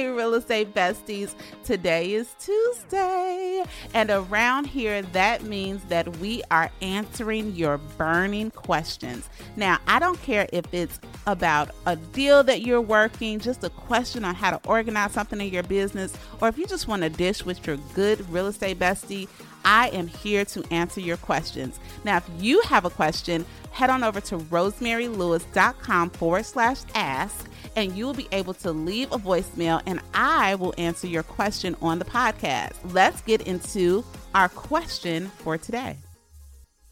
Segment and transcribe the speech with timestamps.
[0.00, 1.34] Hey, real estate besties.
[1.62, 3.62] Today is Tuesday.
[3.92, 9.28] And around here, that means that we are answering your burning questions.
[9.56, 14.24] Now, I don't care if it's about a deal that you're working, just a question
[14.24, 17.44] on how to organize something in your business, or if you just want to dish
[17.44, 19.28] with your good real estate bestie.
[19.64, 21.78] I am here to answer your questions.
[22.04, 27.96] Now, if you have a question, head on over to rosemarylewis.com forward slash ask and
[27.96, 31.98] you will be able to leave a voicemail and I will answer your question on
[31.98, 32.72] the podcast.
[32.92, 35.96] Let's get into our question for today.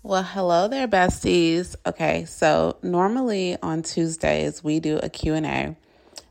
[0.03, 1.75] Well, hello there besties.
[1.85, 5.77] Okay, so normally on Tuesdays we do a Q&A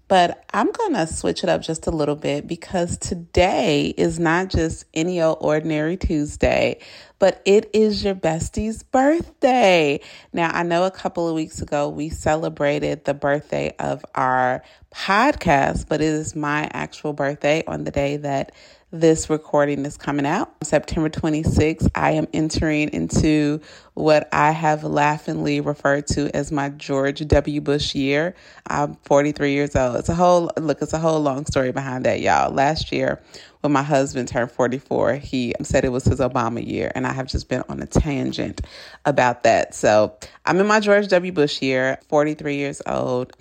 [0.08, 4.50] but I'm going to switch it up just a little bit because today is not
[4.50, 6.80] just any old ordinary Tuesday,
[7.20, 10.00] but it is your bestie's birthday.
[10.34, 15.88] Now, I know a couple of weeks ago we celebrated the birthday of our podcast,
[15.88, 18.52] but it is my actual birthday on the day that
[18.90, 20.50] this recording is coming out.
[20.64, 23.60] September 26th, I am entering into
[23.96, 27.60] what I have laughingly referred to as my George W.
[27.60, 28.34] Bush year.
[28.66, 29.98] I'm 43 years old.
[29.98, 32.54] It's a whole, look, it's a whole long story behind that, y'all.
[32.54, 33.22] Last year,
[33.62, 37.28] when my husband turned 44, he said it was his Obama year, and I have
[37.28, 38.62] just been on a tangent
[39.06, 39.74] about that.
[39.76, 41.32] So I'm in my George W.
[41.32, 43.34] Bush year, 43 years old.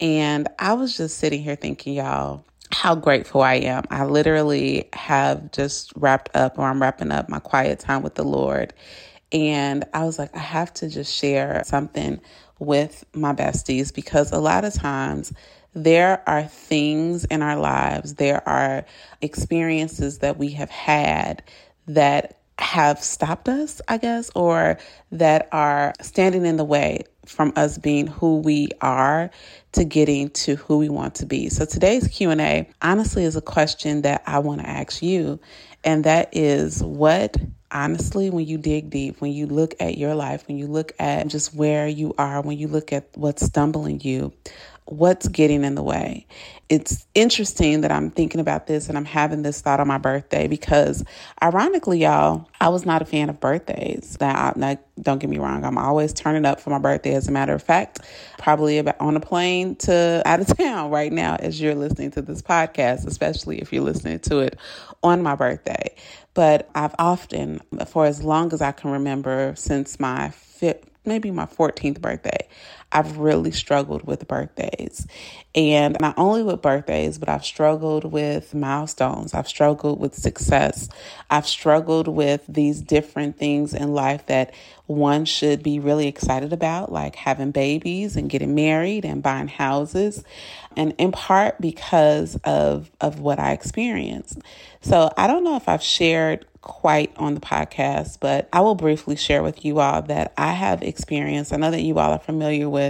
[0.00, 3.84] And I was just sitting here thinking, y'all, how grateful I am.
[3.90, 8.24] I literally have just wrapped up, or I'm wrapping up my quiet time with the
[8.24, 8.74] Lord.
[9.32, 12.20] And I was like, I have to just share something
[12.64, 15.32] with my besties because a lot of times
[15.74, 18.84] there are things in our lives, there are
[19.20, 21.42] experiences that we have had
[21.86, 24.78] that have stopped us, I guess, or
[25.10, 29.30] that are standing in the way from us being who we are
[29.72, 31.48] to getting to who we want to be.
[31.48, 35.40] So today's Q&A honestly is a question that I want to ask you
[35.84, 37.36] and that is what
[37.72, 41.28] honestly when you dig deep, when you look at your life, when you look at
[41.28, 44.32] just where you are, when you look at what's stumbling you,
[44.86, 46.26] what's getting in the way.
[46.68, 50.48] It's interesting that I'm thinking about this and I'm having this thought on my birthday
[50.48, 51.04] because,
[51.42, 54.16] ironically, y'all, I was not a fan of birthdays.
[54.20, 57.14] Now, now, don't get me wrong, I'm always turning up for my birthday.
[57.14, 58.00] As a matter of fact,
[58.38, 62.22] probably about on a plane to out of town right now as you're listening to
[62.22, 64.58] this podcast, especially if you're listening to it
[65.02, 65.94] on my birthday.
[66.34, 71.44] But I've often, for as long as I can remember, since my fifth, maybe my
[71.44, 72.48] 14th birthday,
[72.92, 75.06] I've really struggled with birthdays.
[75.54, 79.34] And not only with birthdays, but I've struggled with milestones.
[79.34, 80.88] I've struggled with success.
[81.30, 84.54] I've struggled with these different things in life that
[84.86, 90.22] one should be really excited about, like having babies and getting married and buying houses.
[90.76, 94.38] And in part because of, of what I experienced.
[94.80, 99.16] So I don't know if I've shared quite on the podcast, but I will briefly
[99.16, 101.52] share with you all that I have experienced.
[101.52, 102.81] I know that you all are familiar with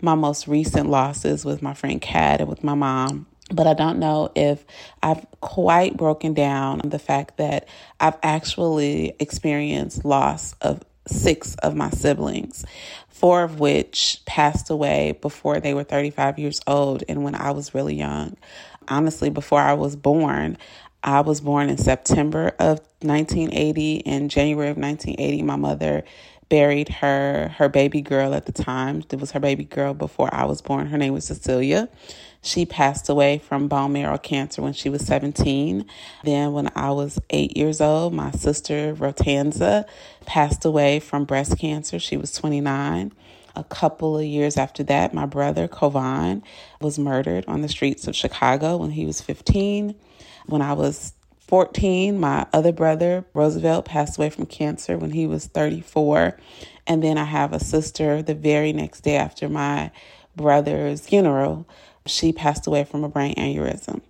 [0.00, 3.26] my most recent losses with my friend Kat and with my mom.
[3.52, 4.64] But I don't know if
[5.02, 7.68] I've quite broken down the fact that
[8.00, 12.64] I've actually experienced loss of six of my siblings,
[13.08, 17.74] four of which passed away before they were 35 years old and when I was
[17.74, 18.36] really young.
[18.88, 20.58] Honestly, before I was born,
[21.02, 23.96] I was born in September of 1980.
[23.98, 26.02] In January of 1980, my mother
[26.48, 29.04] buried her her baby girl at the time.
[29.10, 30.88] It was her baby girl before I was born.
[30.88, 31.88] Her name was Cecilia.
[32.42, 35.84] She passed away from bone marrow cancer when she was 17.
[36.24, 39.84] Then, when I was eight years old, my sister Rotanza
[40.26, 41.98] passed away from breast cancer.
[41.98, 43.12] She was 29.
[43.56, 46.42] A couple of years after that, my brother Kovan
[46.80, 49.96] was murdered on the streets of Chicago when he was 15.
[50.46, 51.14] When I was
[51.48, 56.38] 14, my other brother, Roosevelt, passed away from cancer when he was 34.
[56.86, 59.90] And then I have a sister the very next day after my
[60.34, 61.68] brother's funeral.
[62.06, 64.00] She passed away from a brain aneurysm.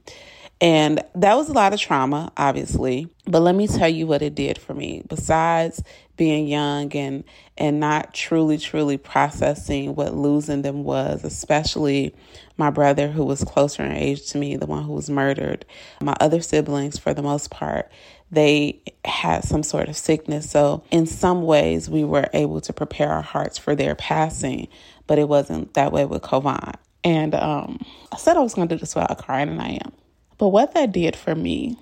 [0.60, 3.08] And that was a lot of trauma, obviously.
[3.26, 5.02] But let me tell you what it did for me.
[5.06, 5.82] Besides
[6.16, 7.24] being young and
[7.58, 12.14] and not truly, truly processing what losing them was, especially
[12.56, 15.66] my brother who was closer in age to me, the one who was murdered.
[16.00, 17.90] My other siblings, for the most part,
[18.30, 20.50] they had some sort of sickness.
[20.50, 24.68] So in some ways we were able to prepare our hearts for their passing,
[25.06, 26.74] but it wasn't that way with Kovan.
[27.04, 29.92] And um, I said I was going to do this without crying, and I am.
[30.38, 31.78] But what that did for me,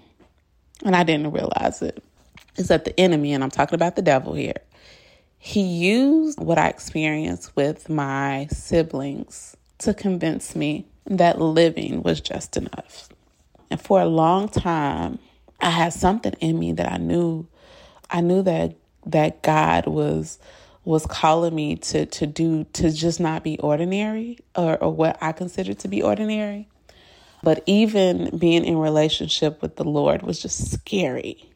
[0.84, 2.02] and I didn't realize it,
[2.56, 4.60] is that the enemy, and I'm talking about the devil here,
[5.38, 12.56] he used what I experienced with my siblings to convince me that living was just
[12.56, 13.08] enough.
[13.70, 15.18] And for a long time,
[15.60, 17.46] I had something in me that I knew
[18.10, 18.76] I knew that
[19.06, 20.38] that God was
[20.84, 25.32] was calling me to to do to just not be ordinary or, or what I
[25.32, 26.68] consider to be ordinary.
[27.44, 31.50] But even being in relationship with the Lord was just scary.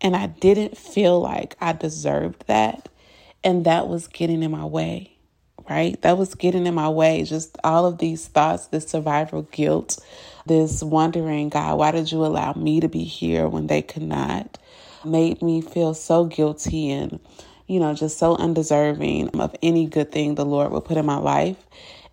[0.00, 2.88] And I didn't feel like I deserved that.
[3.44, 5.12] And that was getting in my way,
[5.68, 6.00] right?
[6.00, 7.24] That was getting in my way.
[7.24, 9.98] Just all of these thoughts, this survival guilt,
[10.46, 14.56] this wondering, God, why did you allow me to be here when they could not?
[15.04, 17.20] Made me feel so guilty and,
[17.66, 21.18] you know, just so undeserving of any good thing the Lord would put in my
[21.18, 21.58] life.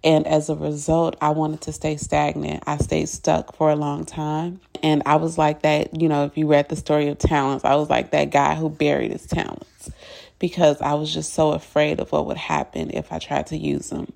[0.03, 2.63] And as a result, I wanted to stay stagnant.
[2.65, 4.61] I stayed stuck for a long time.
[4.81, 7.75] And I was like that, you know, if you read the story of talents, I
[7.75, 9.91] was like that guy who buried his talents
[10.39, 13.89] because I was just so afraid of what would happen if I tried to use
[13.89, 14.11] them.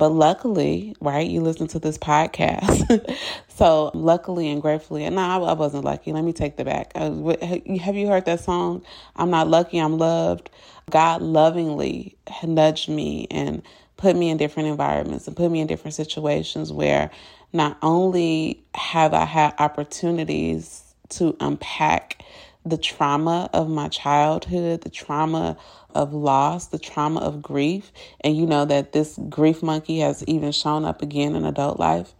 [0.00, 3.14] But luckily, right, you listen to this podcast.
[3.48, 6.10] so luckily and gratefully, and no, I wasn't lucky.
[6.14, 6.92] Let me take the back.
[6.94, 7.36] Uh,
[7.76, 8.82] have you heard that song?
[9.16, 10.48] I'm not lucky, I'm loved.
[10.88, 13.62] God lovingly nudged me and
[13.98, 17.10] put me in different environments and put me in different situations where
[17.52, 22.24] not only have I had opportunities to unpack
[22.64, 25.56] the trauma of my childhood, the trauma
[25.94, 30.52] of loss, the trauma of grief, and you know that this grief monkey has even
[30.52, 32.14] shown up again in adult life.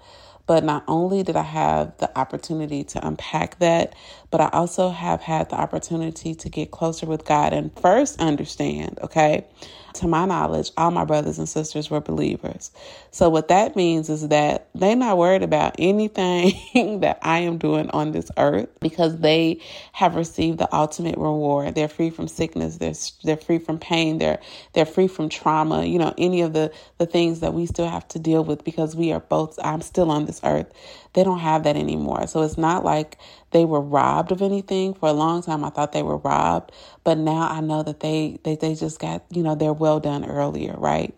[0.51, 3.95] But not only did I have the opportunity to unpack that,
[4.33, 8.99] but I also have had the opportunity to get closer with God and first understand,
[9.01, 9.47] okay,
[9.95, 12.73] to my knowledge, all my brothers and sisters were believers.
[13.13, 16.53] So what that means is that they're not worried about anything
[17.01, 19.61] that I am doing on this earth because they
[19.93, 21.75] have received the ultimate reward.
[21.77, 22.79] They're free from sickness.
[22.79, 22.95] They're
[23.25, 24.19] they're free from pain.
[24.19, 24.41] They're
[24.75, 25.85] they're free from trauma.
[25.85, 28.97] You know, any of the the things that we still have to deal with because
[28.97, 29.59] we are both.
[29.65, 30.73] I'm still on earth.
[31.15, 32.27] They don't have that anymore.
[32.29, 33.19] So it's not like
[33.53, 34.95] they were robbed of anything.
[34.95, 36.73] For a long time, I thought they were robbed,
[37.05, 40.25] but now I know that they they, they just got you know they're well done
[40.25, 41.15] earlier, right?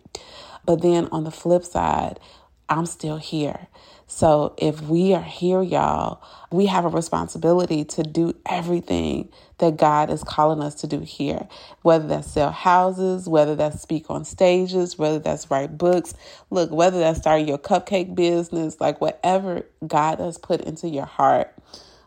[0.65, 2.19] But then on the flip side,
[2.69, 3.67] I'm still here.
[4.07, 9.29] So if we are here, y'all, we have a responsibility to do everything
[9.59, 11.47] that God is calling us to do here,
[11.83, 16.13] whether that's sell houses, whether that's speak on stages, whether that's write books,
[16.51, 21.53] look, whether that's start your cupcake business, like whatever God has put into your heart,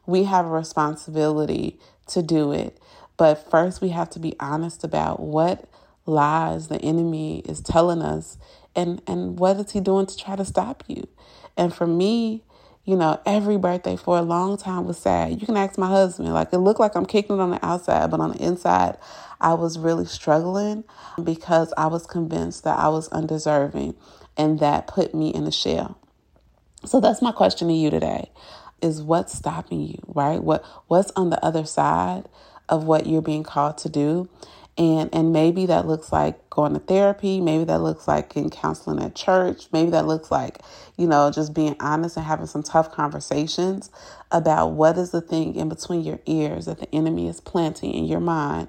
[0.07, 2.79] we have a responsibility to do it.
[3.17, 5.69] But first, we have to be honest about what
[6.07, 8.39] lies the enemy is telling us
[8.75, 11.09] and, and what is he doing to try to stop you.
[11.57, 12.45] And for me,
[12.85, 15.41] you know, every birthday for a long time was sad.
[15.41, 16.33] You can ask my husband.
[16.33, 18.97] Like, it looked like I'm kicking it on the outside, but on the inside,
[19.41, 20.85] I was really struggling
[21.23, 23.97] because I was convinced that I was undeserving,
[24.37, 25.99] and that put me in a shell.
[26.85, 28.31] So that's my question to you today
[28.81, 30.43] is what's stopping you, right?
[30.43, 32.29] What what's on the other side
[32.69, 34.29] of what you're being called to do?
[34.79, 39.03] And and maybe that looks like going to therapy, maybe that looks like in counseling
[39.03, 40.61] at church, maybe that looks like,
[40.97, 43.91] you know, just being honest and having some tough conversations
[44.33, 48.07] about what is the thing in between your ears that the enemy is planting in
[48.07, 48.69] your mind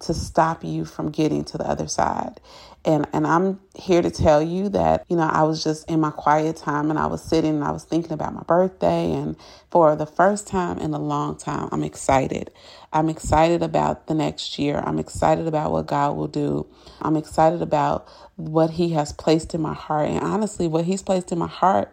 [0.00, 2.40] to stop you from getting to the other side.
[2.84, 6.10] And and I'm here to tell you that, you know, I was just in my
[6.10, 9.36] quiet time and I was sitting and I was thinking about my birthday and
[9.70, 12.50] for the first time in a long time, I'm excited.
[12.92, 14.82] I'm excited about the next year.
[14.86, 16.66] I'm excited about what God will do.
[17.02, 21.32] I'm excited about what he has placed in my heart and honestly what he's placed
[21.32, 21.92] in my heart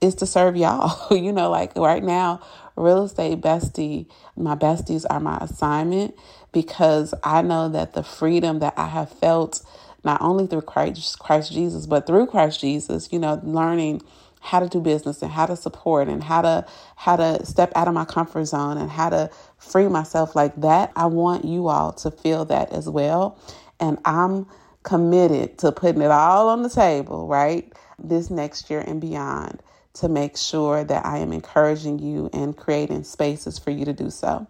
[0.00, 1.16] is to serve y'all.
[1.16, 2.40] you know, like right now,
[2.76, 6.14] real estate bestie, my besties are my assignment
[6.52, 9.62] because I know that the freedom that I have felt
[10.04, 14.02] not only through Christ, Christ Jesus, but through Christ Jesus, you know, learning
[14.40, 17.88] how to do business and how to support and how to how to step out
[17.88, 20.92] of my comfort zone and how to free myself like that.
[20.96, 23.38] I want you all to feel that as well.
[23.80, 24.46] And I'm
[24.84, 27.72] committed to putting it all on the table, right?
[27.98, 29.62] This next year and beyond
[29.94, 34.10] to make sure that I am encouraging you and creating spaces for you to do
[34.10, 34.46] so.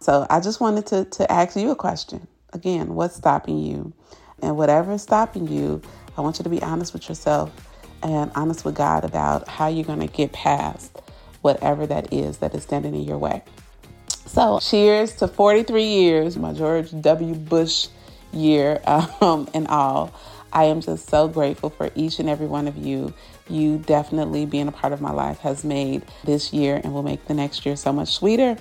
[0.00, 2.26] So I just wanted to, to ask you a question.
[2.52, 3.92] Again, what's stopping you?
[4.42, 5.82] And whatever is stopping you,
[6.16, 7.50] I want you to be honest with yourself
[8.02, 11.00] and honest with God about how you're going to get past
[11.40, 13.42] whatever that is that is standing in your way.
[14.26, 17.34] So, cheers to 43 years, my George W.
[17.34, 17.88] Bush
[18.32, 18.80] year
[19.20, 20.12] um, and all.
[20.54, 23.12] I am just so grateful for each and every one of you.
[23.48, 27.26] You definitely being a part of my life has made this year and will make
[27.26, 28.56] the next year so much sweeter.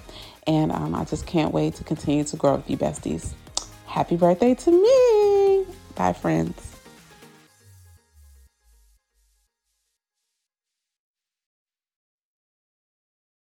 [0.47, 3.33] And um, I just can't wait to continue to grow with you, besties.
[3.85, 5.75] Happy birthday to me.
[5.95, 6.73] Bye, friends.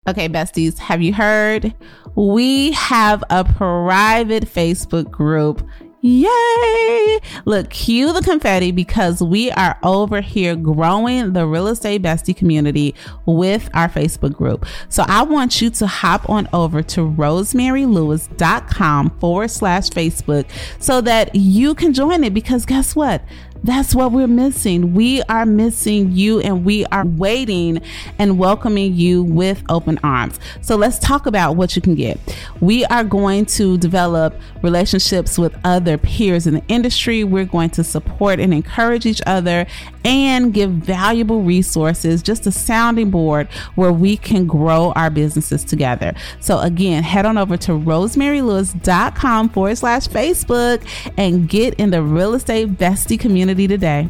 [0.08, 1.72] Okay, besties, have you heard?
[2.16, 5.64] We have a private Facebook group.
[6.04, 7.20] Yay!
[7.44, 12.96] Look, cue the confetti because we are over here growing the real estate bestie community
[13.24, 14.66] with our Facebook group.
[14.88, 20.46] So I want you to hop on over to rosemarylewis.com forward slash Facebook
[20.80, 23.22] so that you can join it because guess what?
[23.64, 24.92] That's what we're missing.
[24.92, 27.80] We are missing you and we are waiting
[28.18, 30.40] and welcoming you with open arms.
[30.62, 32.18] So let's talk about what you can get.
[32.60, 37.22] We are going to develop relationships with other peers in the industry.
[37.22, 39.66] We're going to support and encourage each other
[40.04, 46.14] and give valuable resources, just a sounding board where we can grow our businesses together.
[46.40, 50.82] So again, head on over to rosemarylewis.com forward slash Facebook
[51.16, 54.08] and get in the real estate bestie community today.